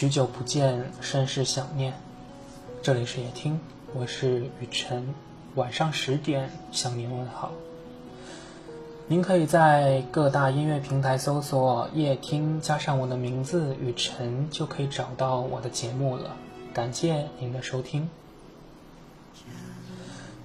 [0.00, 1.92] 许久不见，甚是想念。
[2.80, 3.60] 这里是夜听，
[3.92, 5.14] 我是雨晨，
[5.56, 7.52] 晚上十点向您问好。
[9.08, 16.34] 您可以在各大音乐平台搜索“夜听”，加上我的名字雨晨，就可以找到我的节目了。
[16.72, 18.08] 感谢您的收听。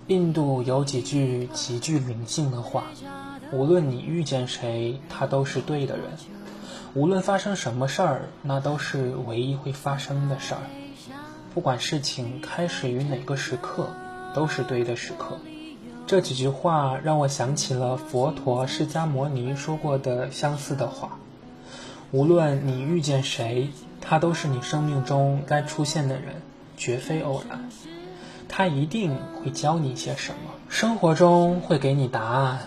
[0.08, 2.84] 印度有几句极具灵性的话：
[3.54, 6.08] 无论你遇见谁，他都是对的人；
[6.96, 10.62] 无论发生什么事儿，那都是唯一会发生的事儿。
[11.54, 13.90] 不管事情开始于哪个时刻，
[14.34, 15.38] 都是对的时刻。
[16.08, 21.20] 这几句话让我想起了佛陀释迦牟尼说过的相似的话：
[22.12, 26.36] 无论你遇见谁，他都是你生命中该出现的人，
[26.78, 27.70] 绝非偶然。
[28.48, 32.60] 他一定会教你一些什么，生活中会给你答案，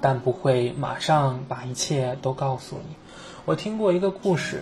[0.00, 2.96] 但不会马上把一切都告诉你。
[3.46, 4.60] 我听过一个故事，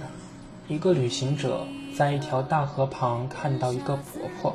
[0.69, 1.67] 一个旅行者
[1.97, 4.55] 在一条大河旁看到一个婆婆，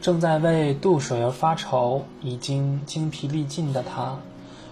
[0.00, 4.18] 正在为渡水而发愁，已经精疲力尽的他，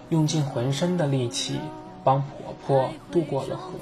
[0.08, 1.60] 用尽浑身的力气
[2.02, 3.74] 帮婆婆渡过了河。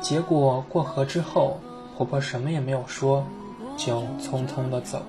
[0.00, 1.60] 结果过河之后，
[1.94, 3.26] 婆婆什么也没有说，
[3.76, 5.02] 就匆匆的走。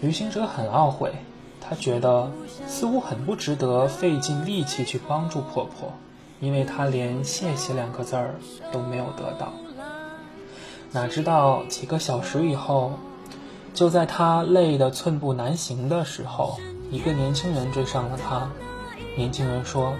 [0.00, 1.12] 旅行者很懊悔，
[1.60, 2.32] 他觉得
[2.66, 5.92] 似乎很不值得费尽力气去帮助婆婆，
[6.40, 8.34] 因为他连“谢谢”两个字儿
[8.72, 9.52] 都没有得到。
[10.92, 12.92] 哪知道几个小时以后，
[13.74, 16.58] 就在他累得寸步难行的时候，
[16.90, 18.50] 一个年轻人追上了他。
[19.16, 19.94] 年轻人说：“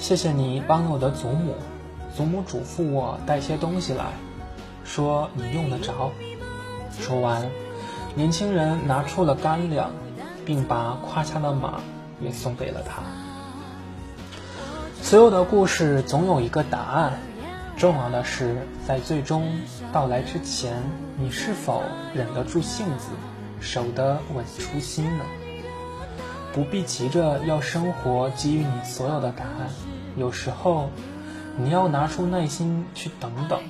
[0.00, 1.54] 谢谢你帮了我的祖母，
[2.16, 4.06] 祖母嘱咐我带些东西来，
[4.84, 6.10] 说你用得着。”
[6.98, 7.48] 说完。
[8.16, 9.92] 年轻人拿出了干粮，
[10.44, 11.80] 并把胯下的马
[12.20, 13.00] 也送给了他。
[15.02, 17.18] 所有的故事总有一个答案，
[17.76, 18.56] 重要的是
[18.86, 19.58] 在最终
[19.92, 20.80] 到来之前，
[21.16, 21.82] 你是否
[22.14, 23.08] 忍得住性子，
[23.60, 25.24] 守得稳初心呢？
[26.52, 29.68] 不必急着要生活给予你所有的答案，
[30.16, 30.90] 有时候
[31.56, 33.60] 你要拿出耐心去等等，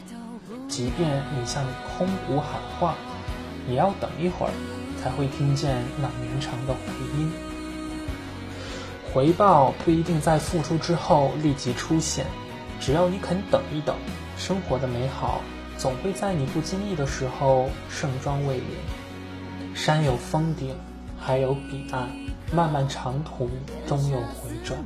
[0.69, 1.65] 即便你向
[1.97, 2.95] 空谷喊话。
[3.69, 4.53] 也要等一会儿，
[5.01, 6.81] 才会听见那绵长的回
[7.19, 7.31] 音。
[9.13, 12.27] 回报不一定在付出之后立即出现，
[12.81, 13.97] 只要你肯等一等，
[14.37, 15.41] 生活的美好
[15.77, 18.65] 总会在你不经意的时候盛装未临。
[19.75, 20.77] 山有峰顶，
[21.19, 22.09] 海有彼岸，
[22.53, 23.51] 漫漫长途
[23.87, 24.79] 终有回转，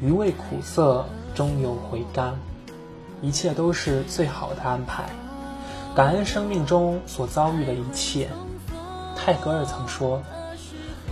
[0.00, 2.34] 余味苦涩终有回甘，
[3.22, 5.04] 一切都是最好的安排。
[5.94, 8.28] 感恩生命中所遭遇的一切。
[9.16, 10.22] 泰戈尔曾说：“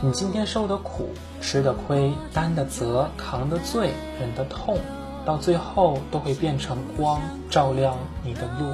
[0.00, 1.10] 你今天受的苦、
[1.40, 4.78] 吃的亏、担的责、扛的罪、忍的痛，
[5.24, 7.20] 到最后都会变成光，
[7.50, 8.72] 照亮你的路。”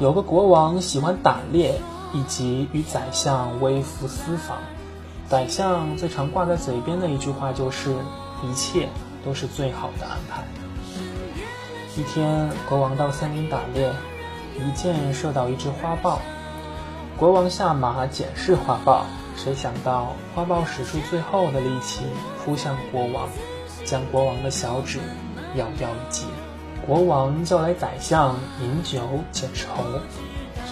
[0.00, 1.80] 有个国王喜欢打猎，
[2.12, 4.58] 以及与宰相微服私访。
[5.28, 7.94] 宰相最常挂在嘴边的一句话就是
[8.42, 8.88] ：“一切
[9.24, 10.42] 都是最好的安排。”
[11.96, 13.92] 一天，国王到森林打猎。
[14.58, 16.18] 一箭射到一只花豹，
[17.16, 19.04] 国王下马检视花豹，
[19.38, 22.02] 谁想到花豹使出最后的力气
[22.44, 23.28] 扑向国王，
[23.84, 24.98] 将国王的小指
[25.54, 26.24] 咬掉一截。
[26.84, 29.00] 国王叫来宰相饮酒
[29.30, 29.68] 解愁，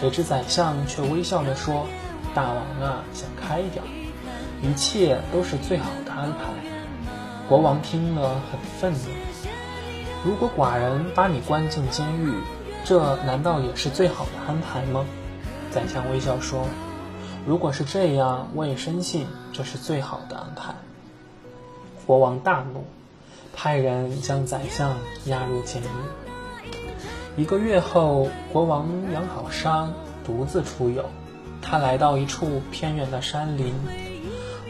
[0.01, 1.87] 谁知宰相却微笑着说
[2.35, 3.85] ：“大王啊，想开一点，
[4.61, 6.39] 一切都是最好的安排。”
[7.49, 8.99] 国王听了很愤怒
[10.27, 12.33] ：“如果寡人把你关进监狱。”
[12.85, 15.05] 这难道也是最好的安排吗？
[15.73, 16.69] 宰相微笑说
[17.47, 20.75] ：“如果是这样，我也深信这是最好的安排。”
[22.07, 22.85] 国王大怒，
[23.53, 24.97] 派人将宰相
[25.27, 27.41] 押入监狱。
[27.41, 29.93] 一个月后，国王养好伤，
[30.25, 31.05] 独自出游。
[31.63, 33.75] 他来到一处偏远的山林，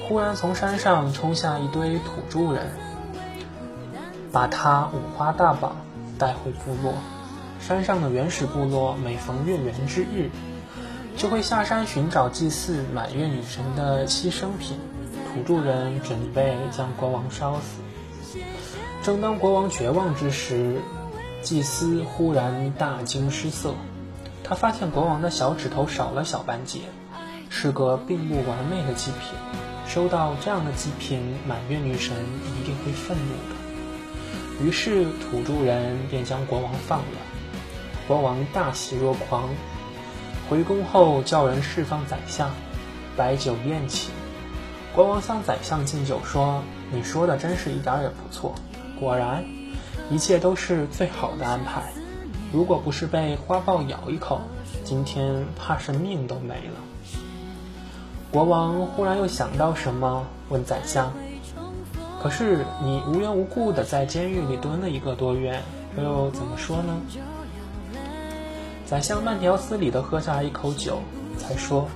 [0.09, 2.71] 忽然从山上冲下一堆土著人，
[4.33, 5.77] 把他五花大绑
[6.19, 6.95] 带回部落。
[7.61, 10.31] 山上的原始部落每逢月圆之日，
[11.17, 14.79] 就会下山寻找祭祀满月女神的牺牲品。
[15.33, 18.39] 土著人准备将国王烧死。
[19.03, 20.81] 正当国王绝望之时，
[21.43, 23.75] 祭司忽然大惊失色。
[24.45, 26.81] 他发现国王的小指头少了小半截，
[27.49, 29.39] 是个并不完美的祭品。
[29.87, 34.65] 收到这样的祭品，满月女神一定会愤怒的。
[34.65, 37.19] 于是土著人便将国王放了。
[38.09, 39.49] 国王大喜若狂，
[40.49, 42.51] 回宫后叫人释放宰相，
[43.17, 44.13] 摆酒宴请。
[44.95, 46.63] 国王向宰相敬酒说
[46.93, 48.55] ：“你说的真是一点也不错，
[48.99, 49.45] 果然，
[50.09, 51.83] 一切都是最好的安排。”
[52.53, 54.41] 如果不是被花豹咬一口，
[54.85, 56.81] 今天怕是命都没了。
[58.31, 61.13] 国王忽然又想到什么，问宰相
[62.23, 65.61] ：“可是你无缘无故的在监狱里蹲了一个多月，
[65.99, 67.01] 又怎么说呢？”
[68.87, 71.01] 宰相慢条斯理地喝下一口酒，
[71.37, 71.89] 才说：“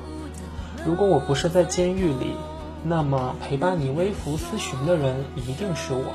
[0.84, 2.34] 如果我不是在监狱里，
[2.82, 6.12] 那么陪伴你微服私巡的人一定是我。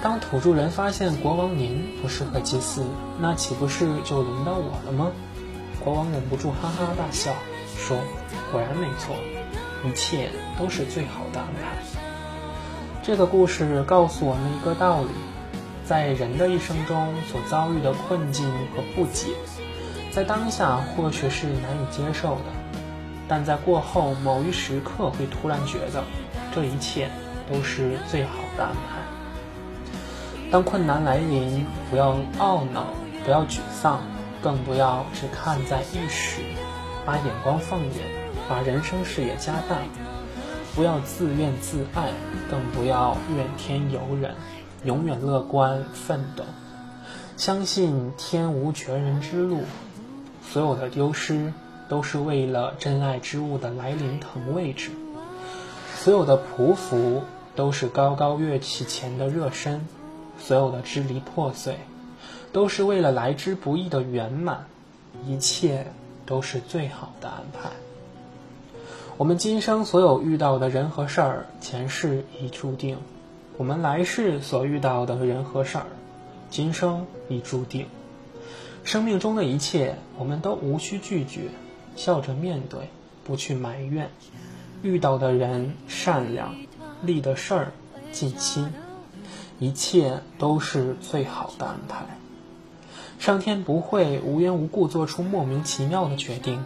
[0.00, 2.84] 当土著人发现国王您不适合祭祀，
[3.18, 5.10] 那岂不是就轮到我了吗？”
[5.84, 7.32] 国王忍不住哈哈大笑，
[7.76, 7.98] 说
[8.52, 9.16] ：“果然没错，
[9.84, 11.82] 一切都是最好的安排。”
[13.02, 15.08] 这个故事告诉我们一个道理：
[15.84, 19.30] 在人的一生中所遭遇的困境和不解。
[20.16, 22.44] 在当下或许是难以接受的，
[23.28, 26.02] 但在过后某一时刻会突然觉得，
[26.54, 27.10] 这一切
[27.52, 30.50] 都是最好的安排。
[30.50, 32.86] 当困难来临，不要懊恼，
[33.26, 34.00] 不要沮丧，
[34.40, 36.40] 更不要只看在一时，
[37.04, 37.92] 把眼光放远，
[38.48, 39.76] 把人生视野加大。
[40.74, 42.08] 不要自怨自艾，
[42.50, 44.34] 更不要怨天尤人，
[44.82, 46.42] 永远乐观奋斗，
[47.36, 49.60] 相信天无绝人之路。
[50.50, 51.52] 所有的丢失，
[51.88, 54.90] 都是为了真爱之物的来临腾位置；
[55.94, 57.22] 所有的匍匐，
[57.54, 59.80] 都是高高跃起前的热身；
[60.38, 61.76] 所有的支离破碎，
[62.52, 64.66] 都是为了来之不易的圆满。
[65.26, 65.86] 一切
[66.26, 67.70] 都是最好的安排。
[69.16, 72.96] 我们今生所有遇到的人和事儿，前世已注定；
[73.56, 75.86] 我们来世所遇到的人和事儿，
[76.50, 77.86] 今生已注定。
[78.86, 81.50] 生命中的一切，我们都无需拒绝，
[81.96, 82.88] 笑着面对，
[83.24, 84.10] 不去埋怨。
[84.80, 86.54] 遇到的人善良，
[87.02, 87.72] 立的事儿
[88.12, 88.68] 尽心，
[89.58, 92.06] 一切都是最好的安排。
[93.18, 96.64] 上天不会无缘无故做出莫名其妙的决定，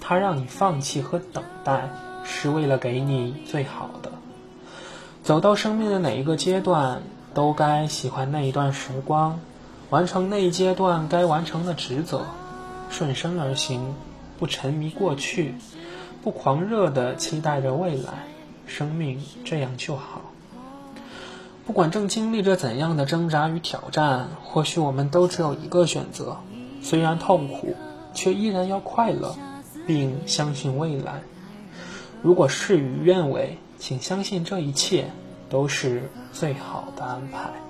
[0.00, 1.90] 他让你放弃和等待，
[2.24, 4.10] 是为了给你最好的。
[5.22, 7.02] 走到生命的哪一个阶段，
[7.34, 9.40] 都该喜欢那一段时光。
[9.94, 12.26] 完成那一阶段该完成的职责，
[12.90, 13.94] 顺身而行，
[14.40, 15.54] 不沉迷过去，
[16.20, 18.26] 不狂热的期待着未来，
[18.66, 20.20] 生命这样就好。
[21.64, 26.38] 不管正经历着怎样的挣扎与挑战，或许我们都只有一个选择：
[26.82, 27.76] 虽然痛苦，
[28.14, 29.36] 却依然要快乐，
[29.86, 31.22] 并相信未来。
[32.20, 35.12] 如果事与愿违，请相信这一切
[35.48, 37.63] 都是最好的安排。